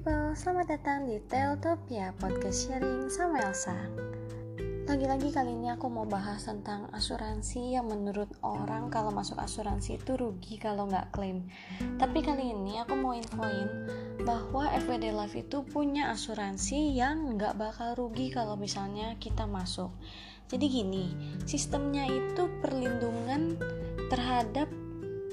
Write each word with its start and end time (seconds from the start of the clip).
people, 0.00 0.32
selamat 0.32 0.80
datang 0.80 1.12
di 1.12 1.20
Teltopia 1.28 2.16
Podcast 2.16 2.64
Sharing 2.64 3.12
sama 3.12 3.36
Elsa. 3.44 3.76
Lagi-lagi 4.88 5.28
kali 5.28 5.52
ini 5.52 5.68
aku 5.76 5.92
mau 5.92 6.08
bahas 6.08 6.40
tentang 6.48 6.88
asuransi 6.96 7.76
yang 7.76 7.84
menurut 7.84 8.32
orang 8.40 8.88
kalau 8.88 9.12
masuk 9.12 9.36
asuransi 9.36 10.00
itu 10.00 10.16
rugi 10.16 10.56
kalau 10.56 10.88
nggak 10.88 11.12
klaim. 11.12 11.44
Tapi 12.00 12.24
kali 12.24 12.48
ini 12.48 12.80
aku 12.80 12.96
mau 12.96 13.12
infoin 13.12 13.68
bahwa 14.24 14.72
FWD 14.72 15.12
Life 15.12 15.36
itu 15.36 15.68
punya 15.68 16.08
asuransi 16.16 16.96
yang 16.96 17.36
nggak 17.36 17.60
bakal 17.60 17.92
rugi 17.92 18.32
kalau 18.32 18.56
misalnya 18.56 19.20
kita 19.20 19.44
masuk. 19.44 19.92
Jadi 20.48 20.80
gini, 20.80 21.12
sistemnya 21.44 22.08
itu 22.08 22.48
perlindungan 22.64 23.60
terhadap 24.08 24.72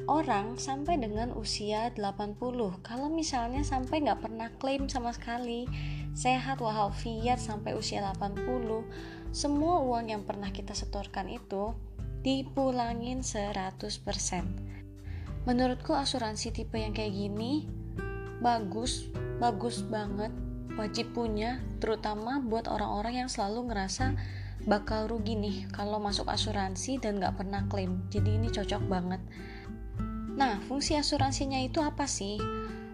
orang 0.08 0.56
sampai 0.56 0.98
dengan 0.98 1.36
usia 1.36 1.92
80 1.94 2.40
kalau 2.82 3.08
misalnya 3.12 3.62
sampai 3.62 4.08
nggak 4.08 4.24
pernah 4.24 4.50
klaim 4.58 4.88
sama 4.88 5.12
sekali 5.12 5.68
sehat 6.16 6.64
walafiat 6.64 7.38
sampai 7.38 7.76
usia 7.76 8.02
80 8.02 8.42
semua 9.36 9.84
uang 9.84 10.08
yang 10.10 10.24
pernah 10.24 10.50
kita 10.50 10.72
setorkan 10.74 11.30
itu 11.30 11.76
dipulangin 12.24 13.22
100% 13.22 13.84
menurutku 15.46 15.92
asuransi 15.94 16.56
tipe 16.56 16.80
yang 16.80 16.96
kayak 16.96 17.14
gini 17.14 17.68
bagus 18.40 19.12
bagus 19.38 19.86
banget. 19.86 20.34
Wajib 20.78 21.14
punya 21.18 21.62
terutama 21.82 22.38
buat 22.38 22.70
orang-orang 22.70 23.26
yang 23.26 23.30
selalu 23.30 23.74
ngerasa 23.74 24.14
bakal 24.70 25.10
rugi 25.10 25.34
nih 25.34 25.58
kalau 25.74 25.98
masuk 25.98 26.30
asuransi 26.30 27.02
dan 27.02 27.18
nggak 27.18 27.38
pernah 27.38 27.66
klaim. 27.66 28.06
Jadi 28.14 28.38
ini 28.38 28.50
cocok 28.54 28.84
banget 28.86 29.22
Nah, 30.38 30.62
fungsi 30.70 30.94
asuransinya 30.94 31.58
itu 31.66 31.82
apa 31.82 32.06
sih? 32.06 32.38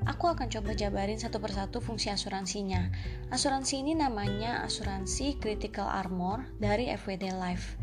Aku 0.08 0.31
akan 0.31 0.47
coba 0.47 0.72
jabarin 0.75 1.19
satu 1.19 1.44
persatu 1.44 1.83
fungsi 1.83 2.08
asuransinya. 2.08 2.88
Asuransi 3.31 3.83
ini 3.83 3.95
namanya 3.95 4.63
asuransi 4.63 5.39
Critical 5.44 5.91
Armor 5.91 6.47
dari 6.59 6.88
FWD 6.91 7.36
Life. 7.36 7.75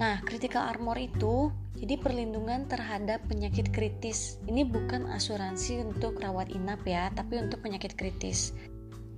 Nah, 0.00 0.24
Critical 0.24 0.64
Armor 0.64 0.96
itu 0.96 1.52
jadi 1.76 2.00
perlindungan 2.00 2.68
terhadap 2.72 3.20
penyakit 3.28 3.68
kritis. 3.68 4.40
Ini 4.48 4.64
bukan 4.64 5.12
asuransi 5.12 5.84
untuk 5.84 6.20
rawat 6.20 6.48
inap 6.52 6.80
ya, 6.88 7.12
tapi 7.12 7.36
untuk 7.36 7.60
penyakit 7.60 7.96
kritis. 7.96 8.56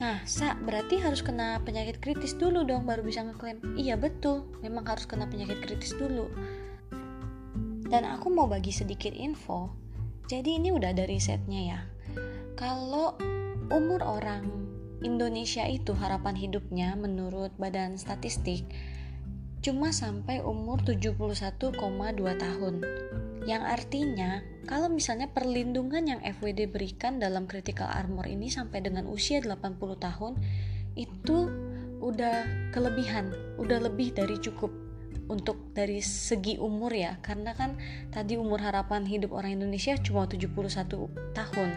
Nah, 0.03 0.27
Sa, 0.27 0.59
berarti 0.59 0.99
harus 0.99 1.23
kena 1.23 1.63
penyakit 1.63 2.03
kritis 2.03 2.35
dulu 2.35 2.67
dong 2.67 2.83
baru 2.83 3.07
bisa 3.07 3.23
ngeklaim. 3.23 3.63
Iya 3.79 3.95
betul, 3.95 4.51
memang 4.59 4.83
harus 4.91 5.07
kena 5.07 5.31
penyakit 5.31 5.63
kritis 5.63 5.95
dulu. 5.95 6.27
Dan 7.85 8.09
aku 8.09 8.33
mau 8.33 8.49
bagi 8.49 8.73
sedikit 8.73 9.13
info. 9.13 9.73
Jadi 10.25 10.57
ini 10.57 10.73
udah 10.73 10.97
ada 10.97 11.05
risetnya 11.05 11.61
ya. 11.77 11.81
Kalau 12.57 13.17
umur 13.69 14.01
orang 14.05 14.65
Indonesia 15.05 15.69
itu 15.69 15.93
harapan 15.93 16.33
hidupnya 16.33 16.97
menurut 16.97 17.53
Badan 17.61 18.01
Statistik 18.01 18.65
cuma 19.65 19.97
sampai 19.97 20.45
umur 20.45 20.85
71,2 20.85 21.73
tahun. 22.37 22.75
Yang 23.49 23.63
artinya, 23.65 24.45
kalau 24.69 24.93
misalnya 24.93 25.33
perlindungan 25.33 26.05
yang 26.05 26.21
FWD 26.21 26.69
berikan 26.69 27.17
dalam 27.17 27.49
critical 27.49 27.89
armor 27.89 28.29
ini 28.29 28.53
sampai 28.53 28.85
dengan 28.85 29.09
usia 29.09 29.41
80 29.41 29.81
tahun, 29.97 30.37
itu 31.01 31.49
udah 32.05 32.69
kelebihan, 32.77 33.33
udah 33.57 33.89
lebih 33.89 34.13
dari 34.13 34.37
cukup 34.37 34.84
untuk 35.29 35.73
dari 35.77 36.01
segi 36.01 36.57
umur 36.61 36.93
ya. 36.93 37.19
Karena 37.21 37.57
kan 37.57 37.77
tadi 38.11 38.37
umur 38.37 38.61
harapan 38.61 39.07
hidup 39.09 39.33
orang 39.33 39.61
Indonesia 39.61 39.97
cuma 40.01 40.29
71 40.29 40.55
tahun. 41.33 41.71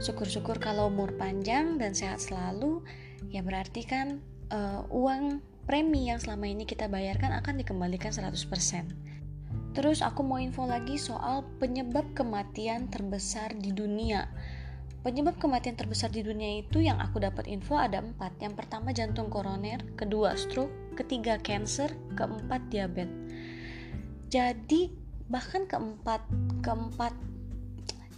Syukur-syukur 0.00 0.60
kalau 0.60 0.92
umur 0.92 1.16
panjang 1.16 1.80
dan 1.80 1.96
sehat 1.96 2.20
selalu 2.20 2.84
ya 3.28 3.44
berarti 3.44 3.84
kan 3.84 4.20
uh, 4.52 4.84
uang 4.88 5.40
premi 5.68 6.08
yang 6.08 6.18
selama 6.18 6.48
ini 6.48 6.64
kita 6.64 6.88
bayarkan 6.88 7.36
akan 7.36 7.60
dikembalikan 7.60 8.10
100% 8.10 9.10
terus 9.70 10.02
aku 10.02 10.26
mau 10.26 10.42
info 10.42 10.66
lagi 10.66 10.98
soal 10.98 11.46
penyebab 11.62 12.10
kematian 12.10 12.90
terbesar 12.90 13.54
di 13.54 13.70
dunia 13.70 14.26
Penyebab 15.00 15.40
kematian 15.40 15.80
terbesar 15.80 16.12
di 16.12 16.20
dunia 16.20 16.60
itu 16.60 16.84
yang 16.84 17.00
aku 17.00 17.24
dapat 17.24 17.48
info 17.48 17.72
ada 17.72 18.04
empat. 18.04 18.36
Yang 18.36 18.54
pertama 18.60 18.92
jantung 18.92 19.32
koroner, 19.32 19.80
kedua 19.96 20.36
stroke, 20.36 20.92
ketiga 20.92 21.40
cancer, 21.40 21.88
keempat 22.12 22.68
diabetes. 22.68 23.16
Jadi 24.28 24.92
bahkan 25.32 25.64
keempat 25.64 26.22
keempat 26.60 27.16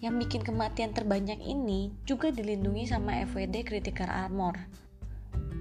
yang 0.03 0.19
bikin 0.19 0.43
kematian 0.43 0.91
terbanyak 0.91 1.38
ini 1.38 1.94
juga 2.03 2.34
dilindungi 2.34 2.91
sama 2.91 3.22
FWD 3.31 3.62
Critical 3.62 4.10
Armor. 4.10 4.59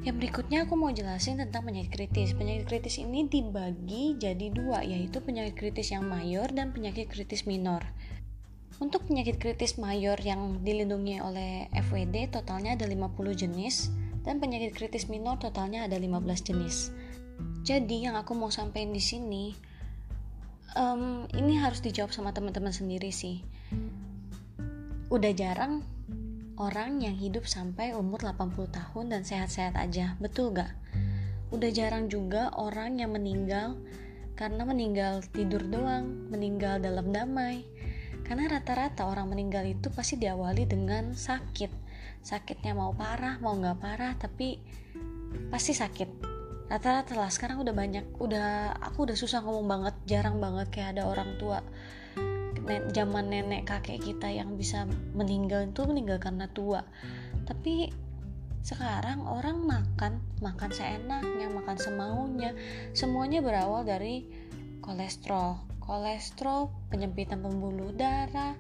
Yang 0.01 0.17
berikutnya 0.17 0.65
aku 0.65 0.73
mau 0.73 0.89
jelasin 0.89 1.37
tentang 1.37 1.69
penyakit 1.69 1.93
kritis. 1.93 2.33
Penyakit 2.33 2.65
kritis 2.65 2.97
ini 2.97 3.29
dibagi 3.29 4.17
jadi 4.17 4.49
dua, 4.49 4.81
yaitu 4.81 5.21
penyakit 5.21 5.53
kritis 5.53 5.93
yang 5.93 6.09
mayor 6.09 6.49
dan 6.49 6.73
penyakit 6.73 7.05
kritis 7.05 7.45
minor. 7.45 7.85
Untuk 8.81 9.05
penyakit 9.05 9.37
kritis 9.37 9.77
mayor 9.77 10.17
yang 10.17 10.65
dilindungi 10.65 11.21
oleh 11.21 11.69
FWD 11.69 12.33
totalnya 12.33 12.73
ada 12.73 12.89
50 12.89 13.13
jenis 13.37 13.93
dan 14.25 14.41
penyakit 14.41 14.73
kritis 14.73 15.05
minor 15.05 15.37
totalnya 15.37 15.85
ada 15.85 16.01
15 16.01 16.17
jenis. 16.49 16.89
Jadi 17.61 18.09
yang 18.09 18.17
aku 18.17 18.33
mau 18.33 18.49
sampaikan 18.49 18.89
di 18.89 18.97
sini 18.97 19.53
um, 20.73 21.29
ini 21.29 21.61
harus 21.61 21.85
dijawab 21.85 22.09
sama 22.09 22.33
teman-teman 22.33 22.73
sendiri 22.73 23.13
sih. 23.13 23.45
Udah 25.13 25.29
jarang 25.37 25.85
orang 26.57 27.05
yang 27.05 27.13
hidup 27.13 27.45
sampai 27.45 27.93
umur 27.93 28.25
80 28.25 28.65
tahun 28.65 29.05
dan 29.13 29.21
sehat-sehat 29.21 29.77
aja, 29.77 30.17
betul 30.17 30.57
gak? 30.57 30.73
Udah 31.53 31.69
jarang 31.69 32.09
juga 32.09 32.49
orang 32.57 32.97
yang 32.97 33.13
meninggal 33.13 33.77
karena 34.33 34.65
meninggal 34.65 35.21
tidur 35.29 35.61
doang, 35.69 36.33
meninggal 36.33 36.81
dalam 36.81 37.13
damai, 37.13 37.61
karena 38.31 38.47
rata-rata 38.47 39.11
orang 39.11 39.27
meninggal 39.27 39.67
itu 39.67 39.91
pasti 39.91 40.15
diawali 40.15 40.63
dengan 40.63 41.11
sakit. 41.11 41.67
Sakitnya 42.23 42.71
mau 42.71 42.95
parah, 42.95 43.35
mau 43.43 43.59
nggak 43.59 43.75
parah, 43.75 44.15
tapi 44.15 44.55
pasti 45.51 45.75
sakit. 45.75 46.31
Rata-rata 46.71 47.19
lah 47.19 47.27
sekarang 47.27 47.59
udah 47.59 47.75
banyak, 47.75 48.07
udah 48.23 48.79
aku 48.87 49.03
udah 49.03 49.19
susah 49.19 49.43
ngomong 49.43 49.67
banget, 49.67 49.95
jarang 50.07 50.39
banget 50.39 50.71
kayak 50.71 50.95
ada 50.95 51.11
orang 51.11 51.35
tua 51.43 51.59
zaman 52.95 53.27
nenek 53.27 53.67
kakek 53.67 53.99
kita 53.99 54.31
yang 54.31 54.55
bisa 54.55 54.87
meninggal 55.11 55.67
itu 55.67 55.83
meninggal 55.83 56.23
karena 56.23 56.47
tua. 56.47 56.87
Tapi 57.43 57.91
sekarang 58.63 59.27
orang 59.27 59.59
makan, 59.67 60.23
makan 60.39 60.71
seenaknya, 60.71 61.51
makan 61.51 61.75
semaunya, 61.75 62.55
semuanya 62.95 63.43
berawal 63.43 63.83
dari 63.83 64.23
kolesterol 64.79 65.70
kolesterol, 65.81 66.69
penyempitan 66.93 67.41
pembuluh 67.41 67.91
darah, 67.91 68.55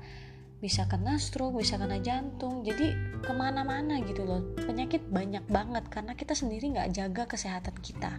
bisa 0.61 0.85
kena 0.85 1.17
stroke, 1.17 1.57
bisa 1.57 1.81
kena 1.81 1.97
jantung, 1.97 2.61
jadi 2.61 2.93
ke 3.25 3.33
mana-mana 3.33 3.97
gitu 4.05 4.21
loh. 4.25 4.45
Penyakit 4.61 5.09
banyak 5.09 5.45
banget 5.49 5.89
karena 5.89 6.13
kita 6.13 6.37
sendiri 6.37 6.69
nggak 6.69 6.93
jaga 6.93 7.23
kesehatan 7.25 7.73
kita. 7.81 8.13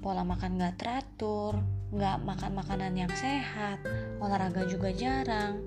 Pola 0.00 0.24
makan 0.24 0.60
nggak 0.60 0.76
teratur, 0.76 1.60
nggak 1.92 2.20
makan 2.20 2.52
makanan 2.56 2.92
yang 2.96 3.12
sehat, 3.16 3.80
olahraga 4.20 4.68
juga 4.68 4.92
jarang. 4.92 5.64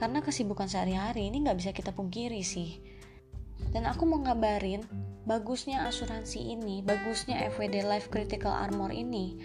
Karena 0.00 0.24
kesibukan 0.24 0.68
sehari-hari 0.68 1.28
ini 1.28 1.44
nggak 1.44 1.58
bisa 1.60 1.70
kita 1.76 1.92
pungkiri 1.92 2.40
sih. 2.40 2.80
Dan 3.72 3.84
aku 3.84 4.08
mau 4.08 4.24
ngabarin, 4.24 4.84
bagusnya 5.28 5.84
asuransi 5.84 6.52
ini, 6.52 6.80
bagusnya 6.80 7.44
FWD 7.52 7.84
Life 7.84 8.08
Critical 8.08 8.52
Armor 8.52 8.90
ini, 8.90 9.36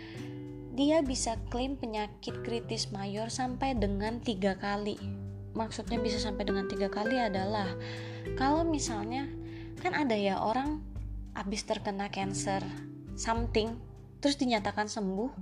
dia 0.78 1.02
bisa 1.02 1.42
klaim 1.50 1.74
penyakit 1.74 2.46
kritis 2.46 2.94
mayor 2.94 3.34
sampai 3.34 3.74
dengan 3.74 4.22
tiga 4.22 4.54
kali. 4.62 4.94
Maksudnya 5.58 5.98
bisa 5.98 6.22
sampai 6.22 6.46
dengan 6.46 6.70
tiga 6.70 6.86
kali 6.86 7.18
adalah 7.18 7.66
kalau 8.38 8.62
misalnya 8.62 9.26
kan 9.82 9.98
ada 9.98 10.14
ya 10.14 10.38
orang 10.38 10.86
habis 11.34 11.66
terkena 11.66 12.14
cancer 12.14 12.62
something 13.18 13.74
terus 14.22 14.38
dinyatakan 14.38 14.86
sembuh 14.86 15.34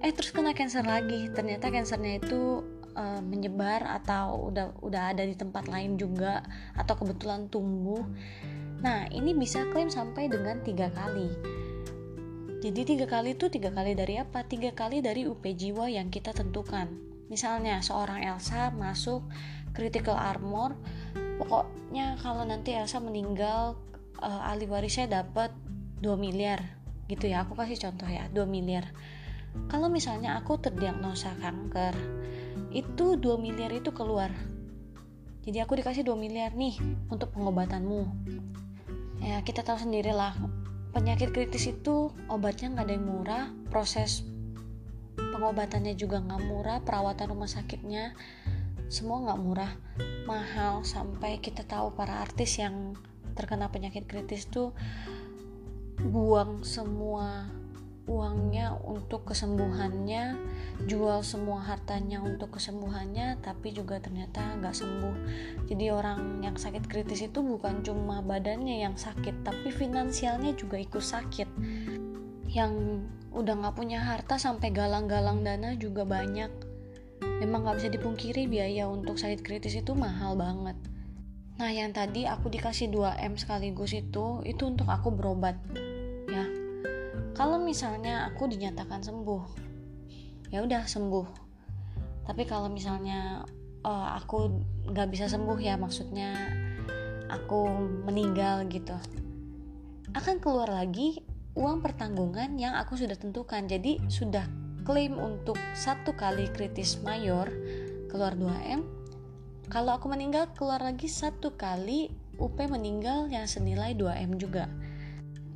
eh 0.00 0.12
terus 0.16 0.32
kena 0.32 0.56
cancer 0.56 0.88
lagi. 0.88 1.28
Ternyata 1.36 1.68
cancernya 1.68 2.16
itu 2.16 2.64
uh, 2.96 3.20
menyebar 3.20 3.84
atau 3.84 4.48
udah 4.48 4.72
udah 4.80 5.12
ada 5.12 5.28
di 5.28 5.36
tempat 5.36 5.68
lain 5.68 6.00
juga 6.00 6.40
atau 6.72 6.96
kebetulan 6.96 7.52
tumbuh. 7.52 8.08
Nah 8.80 9.04
ini 9.12 9.36
bisa 9.36 9.68
klaim 9.68 9.92
sampai 9.92 10.32
dengan 10.32 10.64
tiga 10.64 10.88
kali 10.96 11.28
jadi 12.64 12.80
tiga 12.88 13.06
kali 13.08 13.36
itu 13.36 13.52
tiga 13.52 13.68
kali 13.68 13.92
dari 13.92 14.16
apa? 14.16 14.40
Tiga 14.46 14.72
kali 14.72 15.04
dari 15.04 15.28
UP 15.28 15.44
jiwa 15.44 15.92
yang 15.92 16.08
kita 16.08 16.32
tentukan. 16.32 16.88
Misalnya 17.28 17.84
seorang 17.84 18.24
Elsa 18.24 18.72
masuk 18.72 19.26
critical 19.76 20.16
armor, 20.16 20.72
pokoknya 21.36 22.16
kalau 22.22 22.48
nanti 22.48 22.72
Elsa 22.72 23.02
meninggal 23.02 23.76
uh, 24.24 24.48
ahli 24.48 24.64
warisnya 24.64 25.22
dapat 25.22 25.52
2 26.00 26.16
miliar 26.16 26.64
gitu 27.12 27.28
ya. 27.28 27.44
Aku 27.44 27.52
kasih 27.58 27.76
contoh 27.76 28.08
ya, 28.08 28.24
2 28.32 28.48
miliar. 28.48 28.88
Kalau 29.68 29.88
misalnya 29.92 30.36
aku 30.40 30.56
terdiagnosa 30.60 31.32
kanker, 31.40 31.96
itu 32.72 33.16
2 33.16 33.40
miliar 33.40 33.72
itu 33.72 33.92
keluar. 33.92 34.32
jadi 35.46 35.62
aku 35.62 35.78
dikasih 35.78 36.02
2 36.02 36.18
miliar 36.18 36.50
nih 36.58 36.74
untuk 37.06 37.30
pengobatanmu 37.30 38.02
ya 39.22 39.40
kita 39.46 39.62
tahu 39.62 39.78
sendiri 39.78 40.10
lah 40.10 40.34
penyakit 40.96 41.36
kritis 41.36 41.68
itu 41.68 42.08
obatnya 42.32 42.72
nggak 42.72 42.86
ada 42.88 42.94
yang 42.96 43.04
murah 43.04 43.44
proses 43.68 44.24
pengobatannya 45.20 45.92
juga 45.92 46.24
nggak 46.24 46.42
murah 46.48 46.80
perawatan 46.80 47.36
rumah 47.36 47.50
sakitnya 47.52 48.16
semua 48.86 49.18
nggak 49.26 49.40
murah. 49.42 49.72
Mahal 50.26 50.86
sampai 50.86 51.42
kita 51.42 51.66
tahu 51.66 51.94
para 51.94 52.22
artis 52.22 52.58
yang 52.58 52.94
terkena 53.34 53.70
penyakit 53.70 54.06
kritis 54.06 54.46
tuh 54.46 54.72
buang 56.00 56.62
semua 56.62 57.50
uangnya 58.06 58.78
untuk 58.86 59.26
kesembuhannya 59.26 60.38
jual 60.86 61.26
semua 61.26 61.58
hartanya 61.66 62.22
untuk 62.22 62.54
kesembuhannya 62.54 63.42
tapi 63.42 63.74
juga 63.74 63.98
ternyata 63.98 64.42
nggak 64.62 64.74
sembuh. 64.74 65.16
Jadi 65.66 65.90
orang 65.90 66.38
yang 66.46 66.54
sakit 66.54 66.86
kritis 66.86 67.26
itu 67.26 67.42
bukan 67.42 67.82
cuma 67.82 68.22
badannya 68.22 68.86
yang 68.86 68.94
sakit 68.94 69.42
tapi 69.42 69.74
finansialnya 69.74 70.54
juga 70.54 70.78
ikut 70.78 71.02
sakit. 71.02 71.48
Yang 72.46 73.02
udah 73.34 73.54
nggak 73.58 73.76
punya 73.76 73.98
harta 73.98 74.38
sampai 74.38 74.70
galang-galang 74.70 75.42
dana 75.42 75.74
juga 75.74 76.06
banyak. 76.06 76.48
Memang 77.42 77.66
nggak 77.66 77.76
bisa 77.82 77.90
dipungkiri 77.90 78.46
biaya 78.46 78.86
untuk 78.86 79.18
sakit 79.18 79.42
kritis 79.42 79.74
itu 79.74 79.98
mahal 79.98 80.38
banget. 80.38 80.78
Nah 81.58 81.72
yang 81.74 81.90
tadi 81.90 82.28
aku 82.28 82.52
dikasih 82.52 82.92
2M 82.92 83.34
sekaligus 83.34 83.96
itu 83.96 84.44
itu 84.44 84.62
untuk 84.62 84.86
aku 84.86 85.10
berobat 85.10 85.56
kalau 87.36 87.60
misalnya 87.60 88.24
aku 88.32 88.48
dinyatakan 88.48 89.04
sembuh 89.04 89.44
ya 90.48 90.64
udah 90.64 90.88
sembuh. 90.88 91.44
Tapi 92.24 92.42
kalau 92.48 92.72
misalnya 92.72 93.44
uh, 93.84 94.08
aku 94.16 94.50
nggak 94.88 95.08
bisa 95.12 95.28
sembuh 95.28 95.58
ya 95.60 95.76
maksudnya 95.76 96.32
aku 97.28 97.68
meninggal 98.08 98.64
gitu 98.70 98.94
akan 100.14 100.38
keluar 100.40 100.70
lagi 100.70 101.20
uang 101.58 101.84
pertanggungan 101.84 102.56
yang 102.56 102.72
aku 102.72 102.96
sudah 102.96 103.20
tentukan. 103.20 103.68
Jadi 103.68 104.00
sudah 104.08 104.48
klaim 104.88 105.20
untuk 105.20 105.60
satu 105.76 106.16
kali 106.16 106.48
kritis 106.56 106.96
mayor 107.04 107.52
keluar 108.08 108.32
2M 108.32 108.86
kalau 109.66 109.98
aku 109.98 110.06
meninggal 110.06 110.46
keluar 110.54 110.78
lagi 110.78 111.10
satu 111.10 111.58
kali 111.58 112.14
UP 112.38 112.54
meninggal 112.54 113.26
yang 113.26 113.50
senilai 113.50 113.98
2M 113.98 114.38
juga 114.38 114.70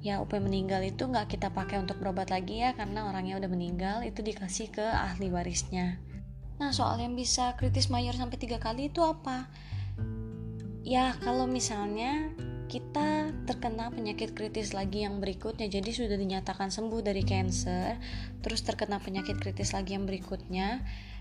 ya 0.01 0.25
UP 0.25 0.33
meninggal 0.41 0.81
itu 0.81 1.05
nggak 1.05 1.37
kita 1.37 1.53
pakai 1.53 1.77
untuk 1.77 2.01
berobat 2.01 2.33
lagi 2.33 2.65
ya 2.65 2.73
karena 2.73 3.09
orangnya 3.09 3.37
udah 3.37 3.51
meninggal 3.53 3.97
itu 4.01 4.25
dikasih 4.25 4.73
ke 4.73 4.85
ahli 4.85 5.29
warisnya. 5.29 6.01
Nah 6.57 6.73
soal 6.73 7.01
yang 7.01 7.13
bisa 7.13 7.57
kritis 7.57 7.93
mayor 7.93 8.17
sampai 8.17 8.37
tiga 8.41 8.57
kali 8.57 8.89
itu 8.89 9.05
apa? 9.05 9.49
Ya 10.81 11.13
kalau 11.21 11.45
misalnya 11.45 12.33
kita 12.71 13.35
terkena 13.51 13.91
penyakit 13.91 14.33
kritis 14.33 14.73
lagi 14.73 15.03
yang 15.03 15.19
berikutnya 15.19 15.67
jadi 15.67 15.91
sudah 15.91 16.15
dinyatakan 16.15 16.71
sembuh 16.71 17.03
dari 17.03 17.27
cancer 17.27 17.99
terus 18.47 18.63
terkena 18.63 19.03
penyakit 19.03 19.43
kritis 19.43 19.75
lagi 19.75 19.99
yang 19.99 20.07
berikutnya 20.07 20.81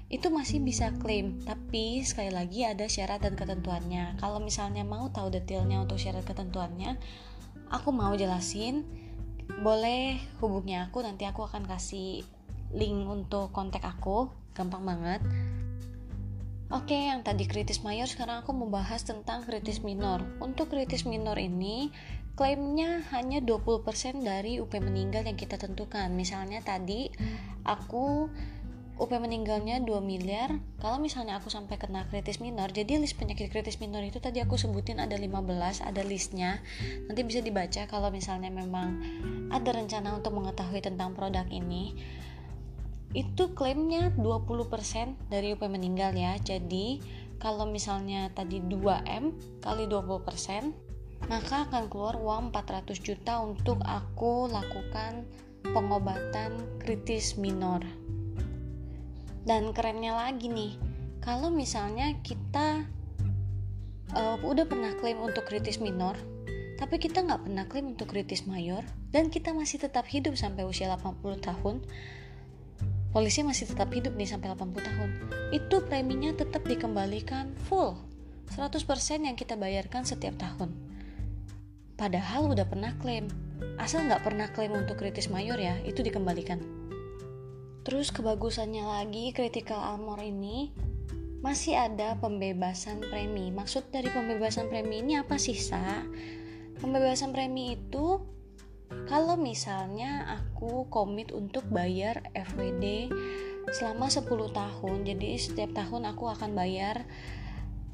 itu 0.10 0.34
masih 0.34 0.58
bisa 0.66 0.90
klaim. 0.98 1.38
Tapi 1.46 2.02
sekali 2.02 2.34
lagi 2.34 2.66
ada 2.66 2.90
syarat 2.90 3.22
dan 3.22 3.38
ketentuannya. 3.38 4.18
Kalau 4.18 4.42
misalnya 4.42 4.82
mau 4.82 5.06
tahu 5.14 5.30
detailnya 5.30 5.86
untuk 5.86 6.02
syarat 6.02 6.26
ketentuannya 6.26 6.98
aku 7.70 7.90
mau 7.94 8.14
jelasin 8.18 8.86
boleh 9.62 10.22
hubungi 10.42 10.78
aku 10.78 11.02
nanti 11.02 11.26
aku 11.26 11.46
akan 11.46 11.66
kasih 11.66 12.22
link 12.74 13.06
untuk 13.10 13.50
kontak 13.50 13.82
aku 13.82 14.30
gampang 14.54 14.86
banget 14.86 15.22
Oke, 16.70 16.94
yang 16.94 17.26
tadi 17.26 17.50
kritis 17.50 17.82
mayor, 17.82 18.06
sekarang 18.06 18.46
aku 18.46 18.54
mau 18.54 18.70
bahas 18.70 19.02
tentang 19.02 19.42
kritis 19.42 19.82
minor. 19.82 20.22
Untuk 20.38 20.70
kritis 20.70 21.02
minor 21.02 21.34
ini, 21.42 21.90
klaimnya 22.38 23.02
hanya 23.10 23.42
20% 23.42 24.22
dari 24.22 24.62
UP 24.62 24.70
meninggal 24.78 25.26
yang 25.26 25.34
kita 25.34 25.58
tentukan. 25.58 26.14
Misalnya 26.14 26.62
tadi 26.62 27.10
aku 27.66 28.30
UP 29.00 29.08
meninggalnya 29.16 29.80
2 29.80 30.04
miliar. 30.04 30.60
Kalau 30.84 31.00
misalnya 31.00 31.40
aku 31.40 31.48
sampai 31.48 31.80
kena 31.80 32.04
kritis 32.12 32.44
minor 32.44 32.68
jadi 32.68 33.00
list 33.00 33.16
penyakit 33.16 33.48
kritis 33.48 33.80
minor 33.80 34.04
itu 34.04 34.20
tadi 34.20 34.44
aku 34.44 34.60
sebutin 34.60 35.00
ada 35.00 35.16
15 35.16 35.88
ada 35.88 36.04
listnya. 36.04 36.60
Nanti 37.08 37.24
bisa 37.24 37.40
dibaca 37.40 37.88
kalau 37.88 38.12
misalnya 38.12 38.52
memang 38.52 39.00
ada 39.56 39.72
rencana 39.72 40.20
untuk 40.20 40.36
mengetahui 40.36 40.84
tentang 40.84 41.16
produk 41.16 41.48
ini. 41.48 41.96
Itu 43.16 43.56
klaimnya 43.56 44.12
20% 44.20 45.32
dari 45.32 45.56
UP 45.56 45.64
meninggal 45.64 46.12
ya. 46.14 46.36
Jadi 46.36 47.00
kalau 47.40 47.72
misalnya 47.72 48.28
tadi 48.36 48.60
2M 48.60 49.32
kali 49.64 49.88
20% 49.88 50.92
maka 51.32 51.68
akan 51.72 51.88
keluar 51.88 52.20
uang 52.20 52.52
400 52.52 53.00
juta 53.00 53.40
untuk 53.44 53.80
aku 53.84 54.52
lakukan 54.52 55.24
pengobatan 55.72 56.80
kritis 56.80 57.36
minor 57.36 57.84
dan 59.50 59.74
kerennya 59.74 60.14
lagi 60.14 60.46
nih 60.46 60.78
kalau 61.26 61.50
misalnya 61.50 62.14
kita 62.22 62.86
uh, 64.14 64.38
udah 64.46 64.70
pernah 64.70 64.94
klaim 65.02 65.18
untuk 65.26 65.50
kritis 65.50 65.82
minor 65.82 66.14
tapi 66.78 67.02
kita 67.02 67.26
nggak 67.26 67.50
pernah 67.50 67.66
klaim 67.66 67.98
untuk 67.98 68.14
kritis 68.14 68.46
mayor 68.46 68.86
dan 69.10 69.34
kita 69.34 69.50
masih 69.50 69.82
tetap 69.82 70.06
hidup 70.06 70.38
sampai 70.38 70.70
usia 70.70 70.86
80 70.94 71.42
tahun 71.42 71.82
polisi 73.10 73.42
masih 73.42 73.74
tetap 73.74 73.90
hidup 73.90 74.14
nih 74.14 74.30
sampai 74.30 74.54
80 74.54 74.86
tahun 74.86 75.10
itu 75.50 75.82
preminya 75.90 76.30
tetap 76.38 76.62
dikembalikan 76.70 77.50
full 77.66 77.98
100% 78.54 78.86
yang 79.26 79.38
kita 79.38 79.54
bayarkan 79.54 80.10
setiap 80.10 80.34
tahun. 80.42 80.74
Padahal 81.94 82.50
udah 82.50 82.66
pernah 82.66 82.98
klaim 82.98 83.30
asal 83.78 84.08
nggak 84.08 84.24
pernah 84.24 84.48
klaim 84.50 84.72
untuk 84.72 84.98
kritis 84.98 85.28
mayor 85.28 85.60
ya 85.60 85.76
itu 85.84 86.00
dikembalikan 86.00 86.64
Terus 87.88 88.12
kebagusannya 88.12 88.84
lagi 88.84 89.32
critical 89.32 89.80
armor 89.80 90.20
ini 90.20 90.72
masih 91.40 91.80
ada 91.80 92.20
pembebasan 92.20 93.00
premi. 93.00 93.48
Maksud 93.50 93.88
dari 93.96 94.12
pembebasan 94.12 94.68
premi 94.68 95.00
ini 95.00 95.16
apa 95.16 95.40
sih, 95.40 95.56
Sa? 95.56 96.04
Pembebasan 96.80 97.32
premi 97.32 97.80
itu 97.80 98.20
kalau 99.08 99.40
misalnya 99.40 100.28
aku 100.28 100.92
komit 100.92 101.32
untuk 101.32 101.64
bayar 101.72 102.28
FWD 102.36 103.12
selama 103.72 104.12
10 104.12 104.28
tahun. 104.52 104.98
Jadi 105.08 105.28
setiap 105.40 105.72
tahun 105.72 106.12
aku 106.12 106.28
akan 106.28 106.52
bayar 106.58 107.08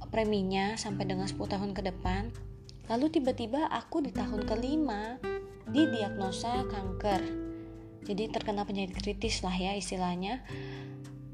preminya 0.10 0.80
sampai 0.80 1.06
dengan 1.06 1.30
10 1.30 1.38
tahun 1.46 1.72
ke 1.78 1.82
depan. 1.94 2.34
Lalu 2.90 3.22
tiba-tiba 3.22 3.70
aku 3.70 4.02
di 4.06 4.14
tahun 4.14 4.46
kelima 4.46 5.18
didiagnosa 5.70 6.70
kanker 6.70 7.22
jadi 8.06 8.30
terkena 8.30 8.64
penyakit 8.64 8.96
kritis 8.96 9.42
lah 9.42 9.54
ya 9.54 9.74
istilahnya. 9.74 10.46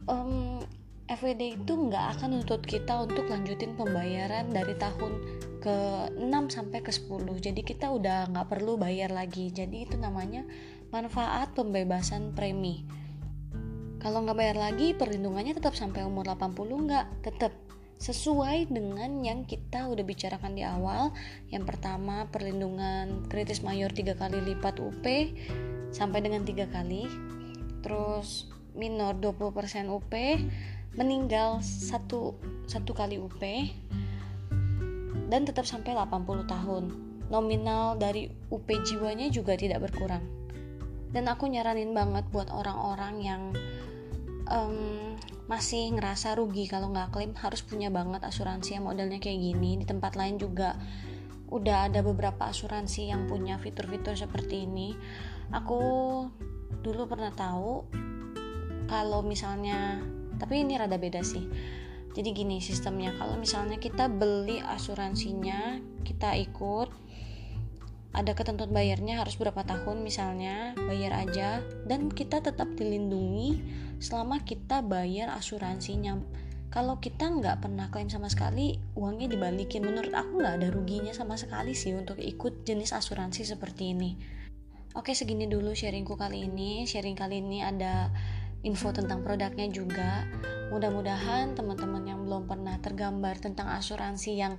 Um, 0.08 0.64
FWD 1.12 1.60
itu 1.60 1.74
nggak 1.76 2.18
akan 2.18 2.40
nuntut 2.40 2.64
kita 2.64 3.04
untuk 3.04 3.28
lanjutin 3.28 3.76
pembayaran 3.76 4.48
dari 4.48 4.80
tahun 4.80 5.20
ke 5.60 5.78
6 6.16 6.56
sampai 6.56 6.80
ke 6.80 6.90
10 6.90 7.28
jadi 7.44 7.62
kita 7.62 7.92
udah 7.92 8.32
nggak 8.32 8.48
perlu 8.48 8.80
bayar 8.80 9.12
lagi. 9.12 9.52
Jadi 9.52 9.92
itu 9.92 10.00
namanya 10.00 10.48
manfaat 10.96 11.52
pembebasan 11.52 12.32
premi. 12.32 12.88
Kalau 14.00 14.24
nggak 14.24 14.38
bayar 14.40 14.58
lagi 14.58 14.96
perlindungannya 14.96 15.54
tetap 15.54 15.76
sampai 15.76 16.08
umur 16.08 16.26
80 16.32 16.88
nggak? 16.88 17.08
Tetap. 17.28 17.54
Sesuai 18.02 18.66
dengan 18.74 19.22
yang 19.22 19.46
kita 19.46 19.86
udah 19.86 20.02
bicarakan 20.02 20.58
di 20.58 20.66
awal. 20.66 21.14
Yang 21.54 21.70
pertama 21.70 22.26
perlindungan 22.34 23.30
kritis 23.30 23.62
mayor 23.62 23.94
tiga 23.94 24.18
kali 24.18 24.42
lipat 24.42 24.82
UP 24.82 25.06
sampai 25.92 26.24
dengan 26.24 26.48
tiga 26.48 26.66
kali. 26.72 27.06
Terus 27.84 28.48
minor 28.74 29.20
20% 29.20 29.92
UP 29.92 30.14
meninggal 30.96 31.64
satu 31.64 32.36
satu 32.68 32.92
kali 32.92 33.16
UP 33.16 33.40
dan 35.32 35.48
tetap 35.48 35.64
sampai 35.64 35.96
80 35.96 36.48
tahun. 36.48 36.84
Nominal 37.32 37.96
dari 37.96 38.28
UP 38.52 38.68
jiwanya 38.68 39.32
juga 39.32 39.56
tidak 39.56 39.88
berkurang. 39.88 40.24
Dan 41.16 41.32
aku 41.32 41.48
nyaranin 41.48 41.96
banget 41.96 42.28
buat 42.32 42.52
orang-orang 42.52 43.16
yang 43.24 43.42
um, 44.52 45.16
masih 45.48 45.96
ngerasa 45.96 46.36
rugi 46.36 46.68
kalau 46.68 46.92
nggak 46.92 47.12
klaim 47.16 47.32
harus 47.40 47.64
punya 47.64 47.88
banget 47.88 48.24
asuransi 48.24 48.76
yang 48.76 48.88
modelnya 48.88 49.24
kayak 49.24 49.40
gini. 49.40 49.80
Di 49.80 49.86
tempat 49.88 50.20
lain 50.20 50.36
juga 50.40 50.76
udah 51.52 51.92
ada 51.92 52.00
beberapa 52.00 52.48
asuransi 52.48 53.12
yang 53.12 53.28
punya 53.28 53.60
fitur-fitur 53.60 54.16
seperti 54.16 54.64
ini. 54.64 54.96
Aku 55.52 55.80
dulu 56.82 57.06
pernah 57.12 57.36
tahu 57.36 57.86
kalau 58.88 59.22
misalnya 59.22 60.00
tapi 60.40 60.64
ini 60.64 60.80
rada 60.80 60.96
beda 60.96 61.22
sih. 61.22 61.44
Jadi 62.12 62.30
gini 62.36 62.60
sistemnya 62.60 63.16
kalau 63.16 63.36
misalnya 63.40 63.80
kita 63.80 64.08
beli 64.08 64.60
asuransinya 64.64 65.80
kita 66.04 66.36
ikut 66.40 66.90
ada 68.12 68.36
ketentuan 68.36 68.76
bayarnya 68.76 69.24
harus 69.24 69.40
berapa 69.40 69.64
tahun 69.64 70.04
misalnya 70.04 70.76
bayar 70.76 71.16
aja 71.24 71.64
dan 71.88 72.12
kita 72.12 72.44
tetap 72.44 72.68
dilindungi 72.76 73.64
selama 74.04 74.44
kita 74.44 74.84
bayar 74.84 75.32
asuransinya 75.32 76.20
kalau 76.72 77.04
kita 77.04 77.28
nggak 77.28 77.68
pernah 77.68 77.92
klaim 77.92 78.08
sama 78.08 78.32
sekali 78.32 78.80
uangnya 78.96 79.28
dibalikin. 79.28 79.84
Menurut 79.84 80.16
aku 80.16 80.40
nggak 80.40 80.56
ada 80.64 80.68
ruginya 80.72 81.12
sama 81.12 81.36
sekali 81.36 81.76
sih 81.76 81.92
untuk 81.92 82.16
ikut 82.16 82.64
jenis 82.64 82.96
asuransi 82.96 83.44
seperti 83.44 83.92
ini. 83.92 84.16
Oke 84.96 85.12
segini 85.12 85.52
dulu 85.52 85.76
sharingku 85.76 86.16
kali 86.16 86.48
ini. 86.48 86.88
Sharing 86.88 87.20
kali 87.20 87.44
ini 87.44 87.60
ada 87.60 88.08
info 88.64 88.96
tentang 88.96 89.20
produknya 89.20 89.68
juga. 89.68 90.24
Mudah-mudahan 90.72 91.60
teman-teman 91.60 92.08
yang 92.08 92.24
belum 92.24 92.48
pernah 92.48 92.80
tergambar 92.80 93.36
tentang 93.44 93.68
asuransi 93.76 94.40
yang 94.40 94.56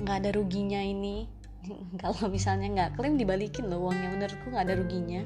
nggak 0.00 0.24
ada 0.24 0.30
ruginya 0.32 0.80
ini 0.80 1.28
kalau 2.02 2.32
misalnya 2.32 2.72
nggak 2.72 2.90
klaim 2.96 3.20
dibalikin 3.20 3.68
loh 3.68 3.92
uangnya. 3.92 4.08
Menurutku 4.08 4.48
nggak 4.48 4.72
ada 4.72 4.76
ruginya. 4.80 5.20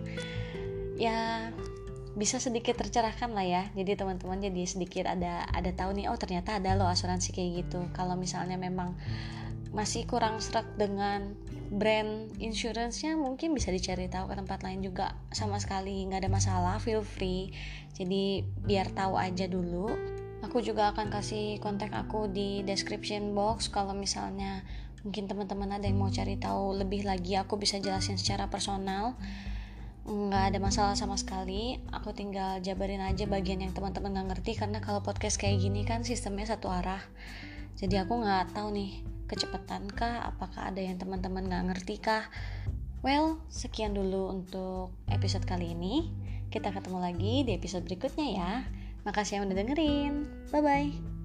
Ya 0.99 1.55
bisa 2.17 2.41
sedikit 2.41 2.81
tercerahkan 2.81 3.37
lah 3.37 3.45
ya. 3.45 3.63
Jadi 3.77 3.93
teman-teman 3.93 4.41
jadi 4.41 4.65
sedikit 4.65 5.05
ada 5.05 5.45
ada 5.53 5.71
tahu 5.77 5.93
nih 5.93 6.09
oh 6.09 6.17
ternyata 6.17 6.57
ada 6.57 6.73
loh 6.73 6.89
asuransi 6.89 7.37
kayak 7.37 7.51
gitu. 7.69 7.85
Kalau 7.93 8.17
misalnya 8.17 8.57
memang 8.57 8.97
masih 9.77 10.09
kurang 10.09 10.41
serak 10.41 10.65
dengan 10.81 11.37
brand 11.69 12.33
insurance-nya 12.41 13.19
mungkin 13.21 13.53
bisa 13.53 13.69
dicari 13.69 14.09
tahu 14.09 14.33
ke 14.33 14.35
tempat 14.41 14.65
lain 14.65 14.81
juga. 14.81 15.13
Sama 15.29 15.61
sekali 15.61 16.09
nggak 16.09 16.25
ada 16.25 16.31
masalah 16.33 16.81
feel 16.81 17.05
free. 17.05 17.53
Jadi 17.93 18.41
biar 18.65 18.97
tahu 18.97 19.21
aja 19.21 19.45
dulu. 19.45 19.93
Aku 20.41 20.65
juga 20.65 20.97
akan 20.97 21.13
kasih 21.13 21.61
kontak 21.61 21.93
aku 21.93 22.33
di 22.33 22.65
description 22.65 23.37
box. 23.37 23.69
Kalau 23.69 23.93
misalnya 23.93 24.65
mungkin 25.05 25.29
teman-teman 25.29 25.77
ada 25.77 25.85
yang 25.85 26.01
mau 26.01 26.09
cari 26.09 26.41
tahu 26.41 26.81
lebih 26.81 27.05
lagi 27.05 27.37
aku 27.37 27.61
bisa 27.61 27.77
jelasin 27.77 28.17
secara 28.17 28.49
personal 28.49 29.15
nggak 30.07 30.55
ada 30.55 30.59
masalah 30.63 30.95
sama 30.95 31.19
sekali. 31.19 31.83
Aku 31.91 32.15
tinggal 32.15 32.63
jabarin 32.63 33.03
aja 33.03 33.27
bagian 33.27 33.59
yang 33.59 33.75
teman-teman 33.75 34.15
nggak 34.15 34.39
ngerti 34.39 34.55
karena 34.55 34.79
kalau 34.79 35.03
podcast 35.03 35.37
kayak 35.37 35.59
gini 35.59 35.83
kan 35.83 36.07
sistemnya 36.07 36.47
satu 36.47 36.71
arah. 36.71 37.03
Jadi 37.77 37.99
aku 37.99 38.23
nggak 38.23 38.55
tahu 38.55 38.71
nih 38.73 39.03
kecepatan 39.27 39.91
kah 39.91 40.31
apakah 40.31 40.71
ada 40.71 40.79
yang 40.79 40.97
teman-teman 40.97 41.51
nggak 41.51 41.65
ngerti 41.75 41.99
kah? 41.99 42.31
Well 43.03 43.43
sekian 43.51 43.93
dulu 43.99 44.31
untuk 44.31 44.95
episode 45.11 45.43
kali 45.43 45.75
ini. 45.75 46.15
Kita 46.49 46.71
ketemu 46.71 47.03
lagi 47.03 47.43
di 47.43 47.53
episode 47.59 47.83
berikutnya 47.83 48.29
ya. 48.31 48.53
Makasih 49.03 49.43
yang 49.43 49.51
udah 49.51 49.57
dengerin. 49.59 50.15
Bye 50.55 50.63
bye 50.63 51.16